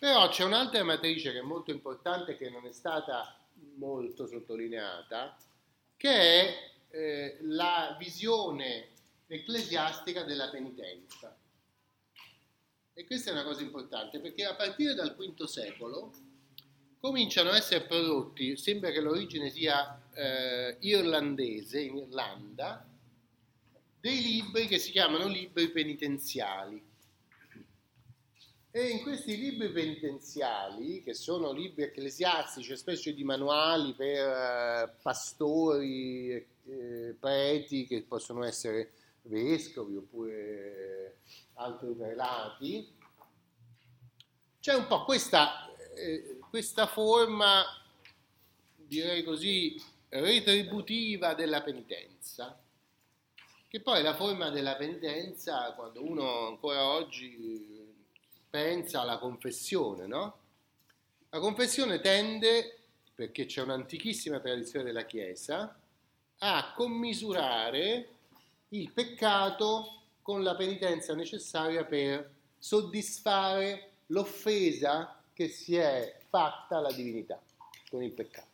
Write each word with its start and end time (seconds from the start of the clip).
Però 0.00 0.30
c'è 0.30 0.44
un'altra 0.44 0.82
matrice 0.82 1.30
che 1.30 1.40
è 1.40 1.42
molto 1.42 1.70
importante 1.70 2.38
che 2.38 2.48
non 2.48 2.64
è 2.64 2.72
stata 2.72 3.36
molto 3.74 4.26
sottolineata, 4.26 5.36
che 5.94 6.10
è 6.10 6.70
eh, 6.88 7.36
la 7.42 7.94
visione 7.98 8.88
ecclesiastica 9.26 10.22
della 10.22 10.48
penitenza. 10.48 11.36
E 12.94 13.04
questa 13.04 13.28
è 13.28 13.34
una 13.34 13.44
cosa 13.44 13.60
importante 13.60 14.20
perché 14.20 14.46
a 14.46 14.54
partire 14.54 14.94
dal 14.94 15.14
V 15.14 15.44
secolo 15.44 16.14
cominciano 16.98 17.50
a 17.50 17.56
essere 17.58 17.84
prodotti, 17.84 18.56
sembra 18.56 18.92
che 18.92 19.02
l'origine 19.02 19.50
sia 19.50 20.02
eh, 20.14 20.78
irlandese, 20.80 21.78
in 21.78 21.98
Irlanda, 21.98 22.88
dei 24.00 24.22
libri 24.22 24.66
che 24.66 24.78
si 24.78 24.92
chiamano 24.92 25.26
libri 25.26 25.68
penitenziali. 25.68 26.88
E 28.72 28.86
in 28.86 29.02
questi 29.02 29.36
libri 29.36 29.68
penitenziali, 29.72 31.02
che 31.02 31.12
sono 31.12 31.50
libri 31.50 31.82
ecclesiastici, 31.82 32.76
specie 32.76 33.12
di 33.12 33.24
manuali 33.24 33.94
per 33.94 34.28
eh, 34.28 34.94
pastori, 35.02 36.30
eh, 36.30 37.16
preti, 37.18 37.84
che 37.84 38.02
possono 38.02 38.44
essere 38.44 38.92
vescovi 39.22 39.96
oppure 39.96 41.18
altri 41.54 41.92
prelati, 41.94 42.96
c'è 44.60 44.74
un 44.74 44.86
po' 44.86 45.04
questa, 45.04 45.68
eh, 45.96 46.38
questa 46.48 46.86
forma, 46.86 47.64
direi 48.76 49.24
così, 49.24 49.82
retributiva 50.10 51.34
della 51.34 51.62
penitenza, 51.62 52.56
che 53.66 53.80
poi 53.80 53.98
è 53.98 54.02
la 54.02 54.14
forma 54.14 54.48
della 54.50 54.76
penitenza 54.76 55.72
quando 55.72 56.04
uno 56.04 56.46
ancora 56.46 56.86
oggi 56.86 57.79
pensa 58.50 59.00
alla 59.00 59.18
confessione, 59.18 60.06
no? 60.06 60.38
La 61.30 61.38
confessione 61.38 62.00
tende, 62.00 62.78
perché 63.14 63.46
c'è 63.46 63.62
un'antichissima 63.62 64.40
tradizione 64.40 64.84
della 64.84 65.06
Chiesa, 65.06 65.78
a 66.38 66.72
commisurare 66.74 68.08
il 68.70 68.90
peccato 68.92 70.02
con 70.22 70.42
la 70.42 70.56
penitenza 70.56 71.14
necessaria 71.14 71.84
per 71.84 72.28
soddisfare 72.58 73.92
l'offesa 74.06 75.22
che 75.32 75.48
si 75.48 75.76
è 75.76 76.18
fatta 76.28 76.78
alla 76.78 76.92
divinità 76.92 77.40
con 77.88 78.02
il 78.02 78.12
peccato. 78.12 78.48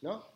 No? 0.00 0.30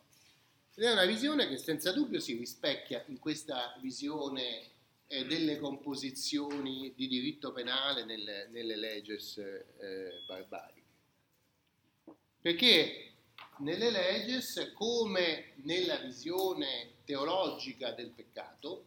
Ed 0.74 0.84
è 0.84 0.92
una 0.92 1.06
visione 1.06 1.48
che 1.48 1.56
senza 1.56 1.92
dubbio 1.92 2.20
si 2.20 2.36
rispecchia 2.36 3.02
in 3.06 3.18
questa 3.18 3.74
visione 3.80 4.74
eh, 5.08 5.24
delle 5.24 5.58
composizioni 5.58 6.92
di 6.94 7.06
diritto 7.06 7.52
penale 7.52 8.04
nelle, 8.04 8.48
nelle 8.48 8.76
leges 8.76 9.38
eh, 9.38 10.22
barbariche. 10.26 10.82
Perché 12.40 13.12
nelle 13.58 13.90
leges, 13.90 14.72
come 14.74 15.52
nella 15.62 15.96
visione 15.96 16.94
teologica 17.04 17.92
del 17.92 18.10
peccato, 18.10 18.86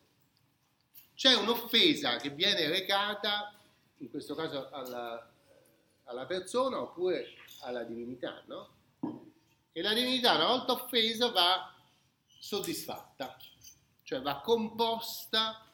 c'è 1.15 1.33
un'offesa 1.35 2.17
che 2.17 2.29
viene 2.29 2.67
recata, 2.69 3.53
in 3.97 4.09
questo 4.09 4.35
caso 4.35 4.69
alla, 4.69 5.29
alla 6.05 6.25
persona 6.25 6.81
oppure 6.81 7.35
alla 7.61 7.83
divinità, 7.83 8.41
no? 8.45 8.77
E 9.71 9.81
la 9.81 9.93
divinità, 9.93 10.35
una 10.35 10.47
volta 10.47 10.73
offesa, 10.73 11.29
va 11.31 11.73
soddisfatta, 12.27 13.37
cioè 14.03 14.21
va 14.21 14.39
composta 14.41 15.68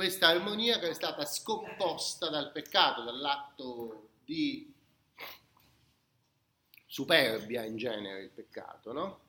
questa 0.00 0.28
armonia 0.28 0.78
che 0.78 0.88
è 0.88 0.94
stata 0.94 1.26
scomposta 1.26 2.30
dal 2.30 2.52
peccato, 2.52 3.02
dall'atto 3.02 4.08
di 4.24 4.72
superbia 6.86 7.64
in 7.64 7.76
genere, 7.76 8.22
il 8.22 8.30
peccato, 8.30 8.94
no? 8.94 9.20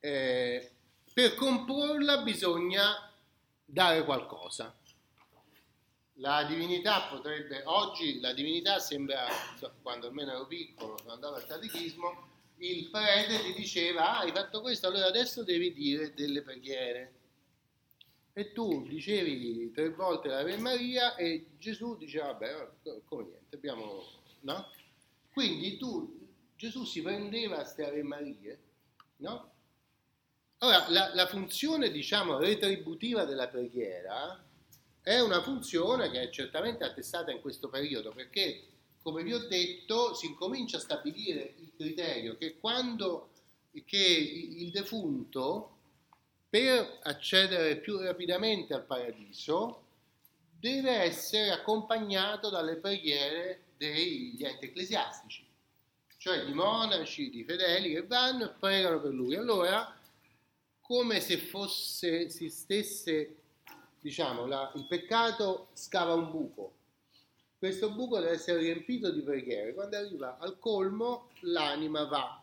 Eh, 0.00 0.72
per 1.14 1.36
comporla 1.36 2.22
bisogna 2.22 3.12
dare 3.64 4.04
qualcosa. 4.04 4.76
La 6.14 6.42
divinità 6.42 7.02
potrebbe, 7.02 7.62
oggi 7.66 8.18
la 8.18 8.32
divinità 8.32 8.80
sembra, 8.80 9.28
quando 9.82 10.08
almeno 10.08 10.32
ero 10.32 10.46
piccolo, 10.48 10.94
quando 10.94 11.12
andavo 11.12 11.36
al 11.36 11.46
catechismo, 11.46 12.28
il 12.56 12.90
prete 12.90 13.40
ti 13.40 13.52
diceva, 13.52 14.16
ah, 14.16 14.18
hai 14.22 14.32
fatto 14.32 14.60
questo, 14.60 14.88
allora 14.88 15.06
adesso 15.06 15.44
devi 15.44 15.72
dire 15.72 16.12
delle 16.12 16.42
preghiere 16.42 17.12
e 18.38 18.52
tu 18.52 18.82
dicevi 18.86 19.70
tre 19.70 19.88
volte 19.88 20.28
l'Ave 20.28 20.58
Maria 20.58 21.14
e 21.16 21.52
Gesù 21.58 21.96
diceva, 21.96 22.32
vabbè, 22.32 22.68
come 23.06 23.24
niente, 23.24 23.56
abbiamo, 23.56 24.04
no? 24.40 24.70
Quindi 25.32 25.78
tu, 25.78 26.28
Gesù 26.54 26.84
si 26.84 27.00
prendeva 27.00 27.56
queste 27.56 27.86
Ave 27.86 28.02
Marie, 28.02 28.60
no? 29.16 29.52
Ora, 30.58 30.84
la, 30.90 31.14
la 31.14 31.26
funzione, 31.26 31.90
diciamo, 31.90 32.36
retributiva 32.36 33.24
della 33.24 33.48
preghiera 33.48 34.44
è 35.00 35.18
una 35.20 35.40
funzione 35.40 36.10
che 36.10 36.20
è 36.20 36.28
certamente 36.28 36.84
attestata 36.84 37.30
in 37.30 37.40
questo 37.40 37.70
periodo, 37.70 38.12
perché, 38.12 38.64
come 39.02 39.22
vi 39.22 39.32
ho 39.32 39.48
detto, 39.48 40.12
si 40.12 40.26
incomincia 40.26 40.76
a 40.76 40.80
stabilire 40.80 41.54
il 41.56 41.72
criterio 41.74 42.36
che 42.36 42.58
quando 42.58 43.30
che 43.86 43.96
il 43.96 44.70
defunto 44.70 45.75
per 46.56 47.00
accedere 47.02 47.76
più 47.76 47.98
rapidamente 47.98 48.72
al 48.72 48.86
paradiso 48.86 49.82
deve 50.58 50.90
essere 50.90 51.50
accompagnato 51.50 52.48
dalle 52.48 52.76
preghiere 52.76 53.64
degli 53.76 54.42
enti 54.42 54.64
ecclesiastici, 54.64 55.46
cioè 56.16 56.46
di 56.46 56.54
monaci, 56.54 57.28
di 57.28 57.44
fedeli 57.44 57.92
che 57.92 58.06
vanno 58.06 58.46
e 58.46 58.54
pregano 58.58 59.02
per 59.02 59.12
lui. 59.12 59.34
Allora, 59.34 59.94
come 60.80 61.20
se 61.20 61.36
fosse, 61.36 62.30
si 62.30 62.48
stesse, 62.48 63.36
diciamo, 64.00 64.46
la, 64.46 64.72
il 64.76 64.86
peccato 64.86 65.68
scava 65.74 66.14
un 66.14 66.30
buco. 66.30 66.72
Questo 67.58 67.90
buco 67.90 68.18
deve 68.18 68.32
essere 68.32 68.60
riempito 68.60 69.10
di 69.10 69.20
preghiere. 69.20 69.74
Quando 69.74 69.98
arriva 69.98 70.38
al 70.38 70.58
colmo, 70.58 71.28
l'anima 71.40 72.04
va 72.04 72.42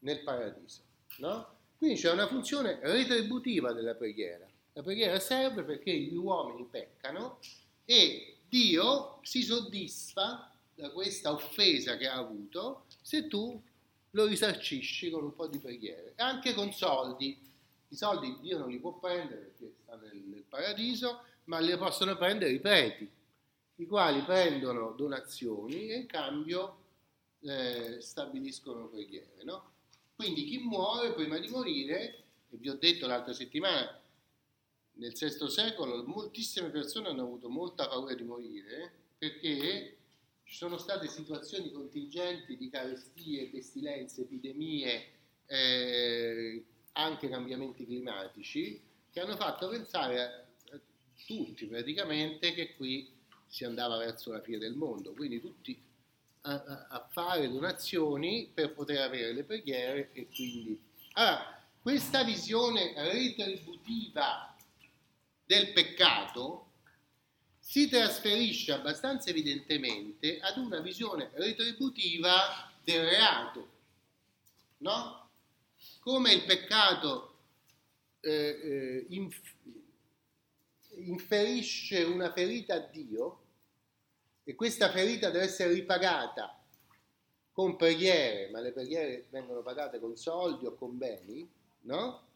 nel 0.00 0.22
paradiso, 0.22 0.82
no? 1.16 1.58
Quindi 1.80 1.98
c'è 1.98 2.10
una 2.10 2.26
funzione 2.26 2.78
retributiva 2.82 3.72
della 3.72 3.94
preghiera. 3.94 4.46
La 4.74 4.82
preghiera 4.82 5.18
serve 5.18 5.62
perché 5.62 5.90
gli 5.90 6.14
uomini 6.14 6.68
peccano 6.70 7.38
e 7.86 8.36
Dio 8.46 9.18
si 9.22 9.42
soddisfa 9.42 10.52
da 10.74 10.90
questa 10.90 11.32
offesa 11.32 11.96
che 11.96 12.06
ha 12.06 12.16
avuto 12.16 12.84
se 13.00 13.28
tu 13.28 13.58
lo 14.10 14.26
risarcisci 14.26 15.08
con 15.08 15.24
un 15.24 15.34
po' 15.34 15.46
di 15.46 15.56
preghiere, 15.56 16.12
anche 16.16 16.52
con 16.52 16.70
soldi. 16.70 17.38
I 17.88 17.96
soldi 17.96 18.36
Dio 18.42 18.58
non 18.58 18.68
li 18.68 18.78
può 18.78 18.92
prendere 18.98 19.40
perché 19.40 19.72
sta 19.82 19.96
nel, 19.96 20.18
nel 20.18 20.44
paradiso, 20.46 21.22
ma 21.44 21.60
li 21.60 21.74
possono 21.78 22.14
prendere 22.14 22.52
i 22.52 22.60
preti, 22.60 23.10
i 23.76 23.86
quali 23.86 24.20
prendono 24.20 24.92
donazioni 24.92 25.88
e 25.88 25.96
in 26.00 26.06
cambio 26.06 26.76
eh, 27.40 28.02
stabiliscono 28.02 28.88
preghiere. 28.88 29.44
No? 29.44 29.69
Quindi 30.20 30.44
chi 30.44 30.58
muore 30.58 31.14
prima 31.14 31.38
di 31.38 31.48
morire, 31.48 32.24
e 32.50 32.58
vi 32.58 32.68
ho 32.68 32.74
detto 32.74 33.06
l'altra 33.06 33.32
settimana, 33.32 33.98
nel 34.96 35.14
VI 35.14 35.48
secolo 35.48 36.04
moltissime 36.06 36.68
persone 36.68 37.08
hanno 37.08 37.22
avuto 37.22 37.48
molta 37.48 37.88
paura 37.88 38.12
di 38.12 38.22
morire 38.22 38.92
perché 39.16 39.96
ci 40.42 40.54
sono 40.54 40.76
state 40.76 41.08
situazioni 41.08 41.72
contingenti 41.72 42.58
di 42.58 42.68
carestie, 42.68 43.48
pestilenze, 43.48 44.20
epidemie, 44.20 45.06
eh, 45.46 46.64
anche 46.92 47.30
cambiamenti 47.30 47.86
climatici, 47.86 48.78
che 49.10 49.20
hanno 49.20 49.36
fatto 49.36 49.68
pensare 49.70 50.22
a, 50.22 50.78
tutti 51.24 51.64
praticamente 51.64 52.52
che 52.52 52.74
qui 52.74 53.10
si 53.46 53.64
andava 53.64 53.96
verso 53.96 54.32
la 54.32 54.42
fine 54.42 54.58
del 54.58 54.74
mondo. 54.74 55.14
Quindi 55.14 55.40
tutti 55.40 55.82
a, 56.42 56.86
fare 57.10 57.50
donazioni 57.50 58.50
per 58.52 58.72
poter 58.72 59.00
avere 59.00 59.32
le 59.32 59.44
preghiere 59.44 60.10
e 60.12 60.28
quindi... 60.32 60.80
Allora, 61.14 61.60
questa 61.82 62.22
visione 62.22 62.92
retributiva 62.96 64.56
del 65.44 65.72
peccato 65.72 66.66
si 67.58 67.88
trasferisce 67.88 68.72
abbastanza 68.72 69.30
evidentemente 69.30 70.38
ad 70.40 70.56
una 70.58 70.80
visione 70.80 71.30
retributiva 71.34 72.70
del 72.82 73.04
reato, 73.04 73.68
no? 74.78 75.28
Come 76.00 76.32
il 76.32 76.44
peccato 76.44 77.34
eh, 78.20 78.30
eh, 78.30 79.06
inf- 79.08 79.54
inferisce 80.96 82.02
una 82.04 82.32
ferita 82.32 82.74
a 82.74 82.78
Dio, 82.78 83.42
e 84.44 84.54
questa 84.54 84.90
ferita 84.90 85.30
deve 85.30 85.44
essere 85.44 85.72
ripagata 85.72 86.59
con 87.52 87.76
preghiere, 87.76 88.48
ma 88.50 88.60
le 88.60 88.72
preghiere 88.72 89.26
vengono 89.30 89.62
pagate 89.62 89.98
con 89.98 90.16
soldi 90.16 90.66
o 90.66 90.74
con 90.74 90.96
beni, 90.96 91.48
no? 91.82 92.28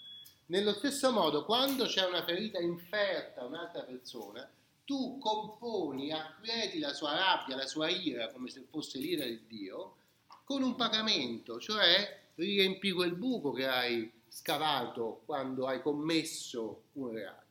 Nello 0.46 0.72
stesso 0.74 1.10
modo, 1.10 1.44
quando 1.44 1.86
c'è 1.86 2.06
una 2.06 2.24
ferita 2.24 2.60
inferta 2.60 3.40
a 3.40 3.46
un'altra 3.46 3.82
persona, 3.82 4.48
tu 4.84 5.18
componi, 5.18 6.12
acquieti 6.12 6.78
la 6.78 6.92
sua 6.92 7.14
rabbia, 7.14 7.56
la 7.56 7.66
sua 7.66 7.88
ira, 7.88 8.30
come 8.30 8.50
se 8.50 8.66
fosse 8.68 8.98
l'ira 8.98 9.24
di 9.24 9.40
Dio, 9.46 9.96
con 10.44 10.62
un 10.62 10.74
pagamento, 10.76 11.58
cioè 11.58 12.20
riempi 12.34 12.92
quel 12.92 13.14
buco 13.14 13.52
che 13.52 13.66
hai 13.66 14.12
scavato 14.28 15.22
quando 15.24 15.66
hai 15.66 15.80
commesso 15.80 16.82
un 16.94 17.12
reato. 17.12 17.42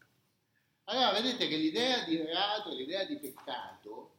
Allora 0.85 1.13
vedete 1.13 1.47
che 1.47 1.55
l'idea 1.55 2.03
di 2.03 2.17
reato 2.17 2.73
l'idea 2.73 3.05
di 3.05 3.17
peccato 3.17 4.11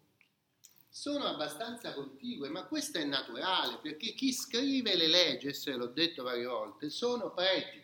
sono 0.96 1.24
abbastanza 1.24 1.92
contigue, 1.92 2.48
ma 2.50 2.66
questo 2.66 2.98
è 2.98 3.04
naturale, 3.04 3.78
perché 3.82 4.12
chi 4.12 4.32
scrive 4.32 4.94
le 4.94 5.08
leggi, 5.08 5.52
se 5.52 5.72
l'ho 5.72 5.88
detto 5.88 6.22
varie 6.22 6.46
volte, 6.46 6.88
sono 6.88 7.32
preti, 7.32 7.82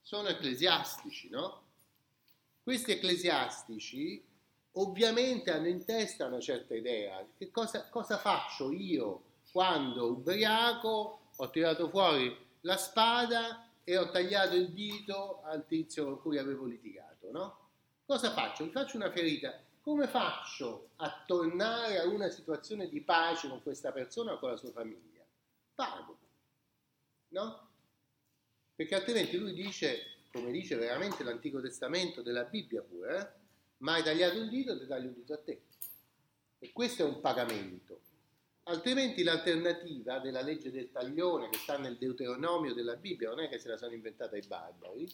sono 0.00 0.28
ecclesiastici, 0.28 1.28
no? 1.28 1.62
Questi 2.62 2.92
ecclesiastici 2.92 4.24
ovviamente 4.74 5.50
hanno 5.50 5.66
in 5.66 5.84
testa 5.84 6.26
una 6.26 6.38
certa 6.38 6.76
idea. 6.76 7.26
Che 7.36 7.50
cosa, 7.50 7.88
cosa 7.88 8.16
faccio 8.16 8.70
io 8.70 9.22
quando 9.50 10.12
ubriaco 10.12 11.18
ho 11.34 11.50
tirato 11.50 11.88
fuori 11.88 12.32
la 12.60 12.76
spada 12.76 13.70
e 13.82 13.98
ho 13.98 14.08
tagliato 14.10 14.54
il 14.54 14.70
dito 14.70 15.42
al 15.42 15.66
tizio 15.66 16.04
con 16.04 16.20
cui 16.20 16.38
avevo 16.38 16.64
litigato, 16.66 17.32
no? 17.32 17.58
Cosa 18.06 18.30
faccio? 18.32 18.62
Mi 18.62 18.70
faccio 18.70 18.98
una 18.98 19.10
ferita. 19.10 19.63
Come 19.84 20.08
faccio 20.08 20.92
a 20.96 21.24
tornare 21.26 21.98
a 21.98 22.06
una 22.06 22.30
situazione 22.30 22.88
di 22.88 23.02
pace 23.02 23.50
con 23.50 23.62
questa 23.62 23.92
persona 23.92 24.32
o 24.32 24.38
con 24.38 24.48
la 24.48 24.56
sua 24.56 24.70
famiglia? 24.70 25.22
Pago, 25.74 26.18
no? 27.28 27.68
Perché 28.74 28.94
altrimenti 28.94 29.36
lui 29.36 29.52
dice, 29.52 30.22
come 30.32 30.50
dice 30.52 30.76
veramente 30.76 31.22
l'Antico 31.22 31.60
Testamento 31.60 32.22
della 32.22 32.44
Bibbia 32.44 32.80
pure, 32.80 33.18
eh? 33.18 33.28
ma 33.78 33.92
hai 33.92 34.02
tagliato 34.02 34.40
un 34.40 34.48
dito, 34.48 34.78
ti 34.78 34.86
taglio 34.86 35.08
un 35.08 35.14
dito 35.16 35.34
a 35.34 35.38
te. 35.38 35.60
E 36.60 36.72
questo 36.72 37.02
è 37.02 37.04
un 37.04 37.20
pagamento. 37.20 38.00
Altrimenti 38.62 39.22
l'alternativa 39.22 40.18
della 40.18 40.40
legge 40.40 40.70
del 40.70 40.90
taglione 40.92 41.50
che 41.50 41.58
sta 41.58 41.76
nel 41.76 41.98
Deuteronomio 41.98 42.72
della 42.72 42.96
Bibbia, 42.96 43.28
non 43.28 43.40
è 43.40 43.50
che 43.50 43.58
se 43.58 43.68
la 43.68 43.76
sono 43.76 43.92
inventata 43.92 44.34
i 44.34 44.46
barbari, 44.46 45.06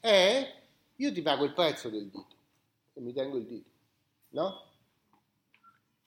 è 0.00 0.60
io 0.96 1.12
ti 1.12 1.22
pago 1.22 1.44
il 1.44 1.52
prezzo 1.52 1.88
del 1.88 2.08
dito 2.08 2.34
e 2.94 3.00
mi 3.00 3.12
tengo 3.12 3.36
il 3.36 3.46
dito, 3.46 3.70
no? 4.30 4.66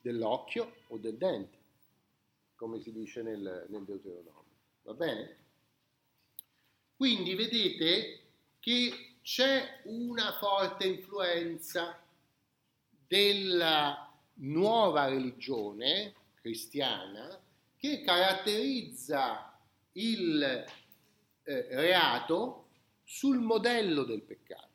Dell'occhio 0.00 0.74
o 0.88 0.98
del 0.98 1.16
dente, 1.16 1.58
come 2.54 2.80
si 2.80 2.92
dice 2.92 3.22
nel, 3.22 3.66
nel 3.68 3.84
Deuteronomio. 3.84 4.50
Va 4.82 4.94
bene? 4.94 5.36
Quindi 6.96 7.34
vedete 7.34 8.20
che 8.58 9.16
c'è 9.22 9.80
una 9.84 10.32
forte 10.38 10.86
influenza 10.86 12.00
della 13.06 14.12
nuova 14.34 15.06
religione 15.06 16.14
cristiana 16.34 17.40
che 17.76 18.02
caratterizza 18.02 19.58
il 19.92 20.42
eh, 20.42 21.66
reato 21.70 22.68
sul 23.02 23.38
modello 23.38 24.04
del 24.04 24.22
peccato. 24.22 24.71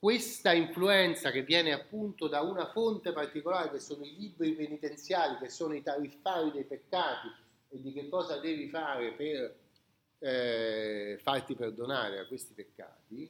Questa 0.00 0.54
influenza 0.54 1.30
che 1.30 1.42
viene 1.42 1.72
appunto 1.72 2.26
da 2.26 2.40
una 2.40 2.70
fonte 2.70 3.12
particolare, 3.12 3.70
che 3.70 3.80
sono 3.80 4.02
i 4.02 4.16
libri 4.16 4.54
penitenziali, 4.54 5.36
che 5.36 5.50
sono 5.50 5.74
i 5.74 5.82
tariffari 5.82 6.52
dei 6.52 6.64
peccati 6.64 7.28
e 7.68 7.82
di 7.82 7.92
che 7.92 8.08
cosa 8.08 8.38
devi 8.38 8.66
fare 8.70 9.12
per 9.12 9.58
eh, 10.20 11.18
farti 11.20 11.54
perdonare 11.54 12.18
a 12.18 12.26
questi 12.26 12.54
peccati, 12.54 13.28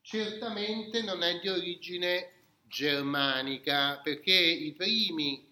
certamente 0.00 1.02
non 1.02 1.22
è 1.22 1.38
di 1.38 1.50
origine 1.50 2.32
germanica, 2.64 4.00
perché 4.02 4.34
i 4.34 4.72
primi 4.72 5.48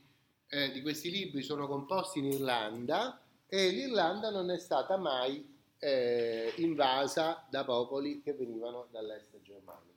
eh, 0.48 0.72
di 0.72 0.82
questi 0.82 1.12
libri 1.12 1.42
sono 1.42 1.68
composti 1.68 2.18
in 2.18 2.24
Irlanda 2.24 3.20
e 3.46 3.68
l'Irlanda 3.70 4.30
non 4.30 4.50
è 4.50 4.58
stata 4.58 4.96
mai 4.96 5.48
eh, 5.78 6.52
invasa 6.56 7.46
da 7.48 7.62
popoli 7.64 8.20
che 8.20 8.32
venivano 8.32 8.88
dall'est 8.90 9.40
germanico. 9.42 9.95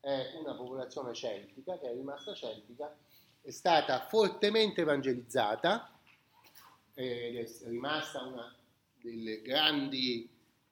È 0.00 0.32
una 0.38 0.54
popolazione 0.54 1.14
celtica 1.14 1.78
che 1.78 1.90
è 1.90 1.92
rimasta 1.92 2.34
celtica, 2.34 2.96
è 3.42 3.50
stata 3.50 4.06
fortemente 4.08 4.80
evangelizzata, 4.80 5.98
ed 6.94 7.36
è 7.36 7.48
rimasta 7.68 8.22
una 8.22 8.54
delle 9.00 9.40
grandi 9.42 10.28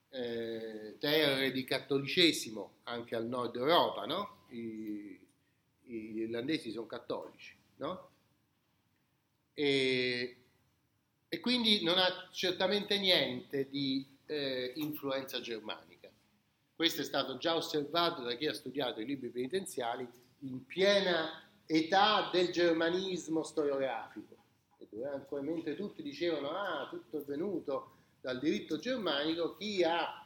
eh, 0.09 0.95
terre 0.99 1.51
di 1.51 1.63
cattolicesimo 1.63 2.77
anche 2.83 3.15
al 3.15 3.25
nord 3.25 3.55
Europa, 3.55 4.05
no? 4.05 4.45
I, 4.49 5.19
gli 5.83 6.19
irlandesi 6.19 6.71
sono 6.71 6.85
cattolici, 6.85 7.55
no? 7.77 8.09
E, 9.53 10.37
e, 11.27 11.39
quindi 11.39 11.83
non 11.83 11.97
ha 11.97 12.29
certamente 12.31 12.97
niente 12.99 13.67
di 13.69 14.05
eh, 14.25 14.73
influenza 14.75 15.41
germanica. 15.41 15.88
Questo 16.79 17.01
è 17.01 17.03
stato 17.03 17.35
già 17.35 17.57
osservato 17.57 18.21
da 18.21 18.35
chi 18.35 18.47
ha 18.47 18.53
studiato 18.53 19.01
i 19.01 19.05
libri 19.05 19.27
penitenziali 19.27 20.07
in 20.43 20.65
piena 20.65 21.43
età 21.65 22.29
del 22.31 22.51
germanismo 22.51 23.43
storiografico. 23.43 24.37
E 24.77 25.41
mentre 25.41 25.75
tutti 25.75 26.01
dicevano 26.01 26.51
ah, 26.51 26.87
tutto 26.89 27.17
è 27.17 27.23
venuto 27.25 27.95
dal 28.21 28.39
diritto 28.39 28.77
germanico, 28.77 29.57
chi 29.57 29.83
ha 29.83 30.23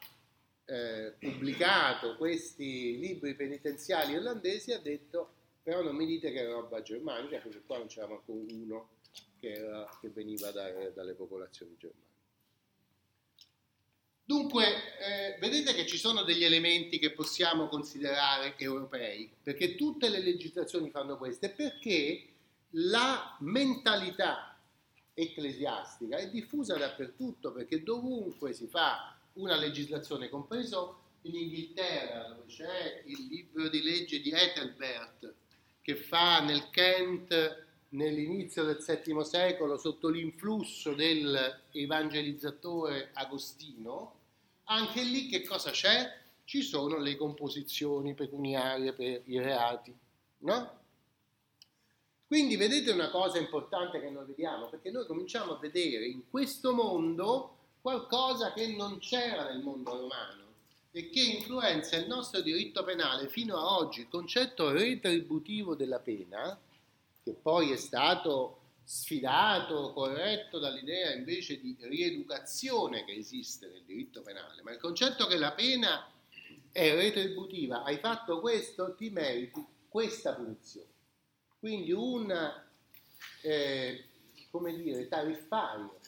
eh, 0.65 1.15
pubblicato 1.17 2.17
questi 2.17 2.99
libri 2.99 3.33
penitenziali 3.33 4.13
irlandesi 4.13 4.73
ha 4.73 4.79
detto 4.79 5.33
però 5.63 5.81
non 5.81 5.95
mi 5.95 6.05
dite 6.05 6.31
che 6.31 6.41
è 6.41 6.47
roba 6.47 6.83
germanica 6.83 7.39
perché 7.39 7.63
qua 7.65 7.79
non 7.79 7.87
c'era 7.87 8.09
manco 8.09 8.31
uno 8.31 8.89
che, 9.39 9.53
era, 9.53 9.89
che 9.99 10.09
veniva 10.09 10.51
da, 10.51 10.69
dalle 10.93 11.15
popolazioni 11.15 11.75
germaniche. 11.79 12.12
Dunque, 14.25 14.97
eh, 14.99 15.37
vedete 15.39 15.73
che 15.73 15.85
ci 15.85 15.97
sono 15.97 16.23
degli 16.23 16.45
elementi 16.45 16.97
che 16.97 17.11
possiamo 17.11 17.67
considerare 17.67 18.55
europei, 18.57 19.29
perché 19.41 19.75
tutte 19.75 20.07
le 20.07 20.19
legislazioni 20.19 20.89
fanno 20.89 21.17
questo, 21.17 21.51
perché 21.53 22.27
la 22.71 23.35
mentalità 23.41 24.57
ecclesiastica 25.13 26.15
è 26.17 26.29
diffusa 26.29 26.77
dappertutto, 26.77 27.51
perché 27.51 27.83
dovunque 27.83 28.53
si 28.53 28.67
fa 28.67 29.13
una 29.33 29.57
legislazione, 29.57 30.29
compreso 30.29 31.01
in 31.23 31.35
Inghilterra, 31.35 32.29
dove 32.29 32.45
c'è 32.47 33.03
il 33.05 33.27
libro 33.27 33.67
di 33.67 33.81
legge 33.81 34.21
di 34.21 34.31
Ethelbert, 34.31 35.33
che 35.81 35.95
fa 35.95 36.39
nel 36.39 36.69
Kent 36.69 37.65
nell'inizio 37.89 38.63
del 38.63 38.81
VII 38.83 39.23
secolo 39.23 39.77
sotto 39.77 40.09
l'influsso 40.09 40.93
dell'evangelizzatore 40.93 43.11
Agostino, 43.13 44.21
anche 44.65 45.01
lì 45.01 45.27
che 45.27 45.43
cosa 45.43 45.71
c'è? 45.71 46.21
Ci 46.45 46.61
sono 46.61 46.97
le 46.97 47.15
composizioni 47.15 48.13
pecuniarie 48.13 48.93
per 48.93 49.21
i 49.25 49.39
reati, 49.39 49.95
no? 50.39 50.81
Quindi 52.27 52.55
vedete 52.55 52.91
una 52.91 53.09
cosa 53.09 53.37
importante 53.37 53.99
che 53.99 54.09
noi 54.09 54.25
vediamo, 54.25 54.67
perché 54.67 54.89
noi 54.89 55.05
cominciamo 55.05 55.53
a 55.53 55.59
vedere 55.59 56.07
in 56.07 56.29
questo 56.29 56.73
mondo 56.73 57.57
qualcosa 57.81 58.53
che 58.53 58.67
non 58.67 58.97
c'era 58.99 59.49
nel 59.49 59.61
mondo 59.61 59.91
romano 59.91 60.41
e 60.91 61.09
che 61.09 61.21
influenza 61.21 61.95
il 61.95 62.07
nostro 62.07 62.41
diritto 62.41 62.83
penale 62.83 63.27
fino 63.27 63.57
a 63.57 63.77
oggi, 63.77 64.01
il 64.01 64.09
concetto 64.09 64.71
retributivo 64.71 65.75
della 65.75 65.99
pena, 65.99 66.57
che 67.23 67.33
poi 67.33 67.71
è 67.71 67.77
stato 67.77 68.62
sfidato, 68.83 69.93
corretto 69.93 70.59
dall'idea 70.59 71.13
invece 71.13 71.59
di 71.59 71.75
rieducazione 71.79 73.05
che 73.05 73.13
esiste 73.13 73.67
nel 73.67 73.83
diritto 73.83 74.21
penale, 74.21 74.61
ma 74.61 74.71
il 74.71 74.79
concetto 74.79 75.25
che 75.27 75.37
la 75.37 75.53
pena 75.53 76.09
è 76.71 76.93
retributiva, 76.93 77.83
hai 77.83 77.97
fatto 77.97 78.39
questo, 78.39 78.95
ti 78.95 79.09
meriti 79.09 79.65
questa 79.87 80.33
punizione. 80.33 80.87
Quindi 81.59 81.91
un, 81.91 82.31
eh, 83.41 84.05
come 84.49 84.75
dire, 84.75 85.07
tariffario 85.07 85.99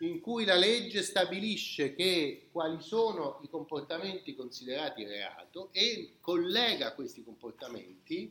in 0.00 0.20
cui 0.20 0.44
la 0.44 0.56
legge 0.56 1.02
stabilisce 1.02 1.94
che, 1.94 2.48
quali 2.52 2.82
sono 2.82 3.40
i 3.42 3.48
comportamenti 3.48 4.34
considerati 4.34 5.04
reato 5.04 5.70
e 5.72 6.16
collega 6.20 6.92
questi 6.92 7.24
comportamenti 7.24 8.30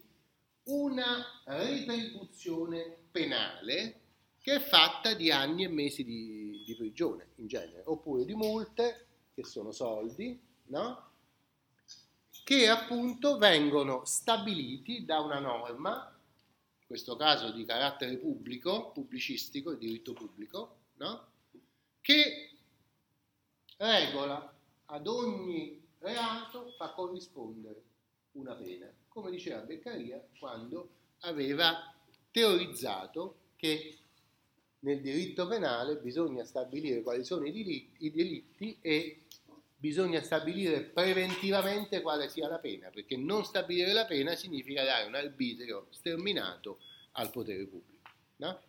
una 0.66 1.26
retribuzione 1.46 2.98
penale 3.12 4.02
che 4.40 4.56
è 4.56 4.60
fatta 4.60 5.14
di 5.14 5.32
anni 5.32 5.64
e 5.64 5.68
mesi 5.68 6.04
di, 6.04 6.64
di 6.66 6.76
prigione 6.76 7.30
in 7.36 7.48
genere, 7.48 7.82
oppure 7.86 8.26
di 8.26 8.36
multe, 8.36 9.08
che 9.34 9.44
sono 9.44 9.72
soldi, 9.72 10.40
no? 10.66 11.10
che 12.44 12.70
appunto 12.70 13.40
vengono 13.40 14.06
stabiliti 14.06 15.04
da 15.04 15.20
una 15.20 15.40
norma, 15.40 16.16
in 16.80 16.86
questo 16.86 17.16
caso 17.16 17.52
di 17.52 17.66
carattere 17.66 18.18
pubblico, 18.18 18.92
pubblicistico, 18.92 19.72
il 19.72 19.80
diritto 19.80 20.14
pubblico, 20.14 20.76
no? 20.98 21.28
che 22.02 22.52
regola 23.78 24.54
ad 24.86 25.08
ogni 25.08 25.84
reato 25.98 26.72
fa 26.78 26.92
corrispondere 26.92 27.82
una 28.34 28.54
pena. 28.54 28.88
Come 29.16 29.32
diceva 29.32 29.62
Beccaria 29.62 30.22
quando 30.38 30.90
aveva 31.22 31.96
teorizzato 32.32 33.38
che 33.56 33.98
nel 34.80 35.00
diritto 35.00 35.48
penale 35.48 35.96
bisogna 35.96 36.44
stabilire 36.44 37.02
quali 37.02 37.24
sono 37.24 37.46
i 37.46 37.54
delitti, 37.54 38.06
i 38.08 38.12
delitti 38.12 38.78
e 38.82 39.22
bisogna 39.78 40.22
stabilire 40.22 40.82
preventivamente 40.82 42.02
quale 42.02 42.28
sia 42.28 42.50
la 42.50 42.60
pena, 42.60 42.90
perché 42.90 43.16
non 43.16 43.46
stabilire 43.46 43.94
la 43.94 44.04
pena 44.04 44.36
significa 44.36 44.84
dare 44.84 45.06
un 45.06 45.16
arbitrio 45.16 45.88
sterminato 45.92 46.80
al 47.14 47.32
potere 47.32 47.64
pubblico. 47.64 48.10
No? 48.36 48.62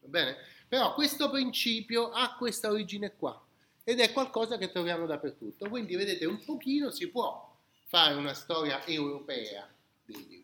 Va 0.00 0.08
bene? 0.08 0.36
Però 0.66 0.92
questo 0.94 1.30
principio 1.30 2.10
ha 2.10 2.34
questa 2.36 2.68
origine 2.68 3.14
qua 3.14 3.40
ed 3.84 4.00
è 4.00 4.12
qualcosa 4.12 4.58
che 4.58 4.72
troviamo 4.72 5.06
dappertutto. 5.06 5.68
Quindi 5.68 5.94
vedete, 5.94 6.24
un 6.24 6.42
pochino 6.44 6.90
si 6.90 7.08
può 7.10 7.56
fare 7.84 8.14
una 8.14 8.34
storia 8.34 8.84
europea 8.86 9.72
dei 10.06 10.26
diritti 10.26 10.43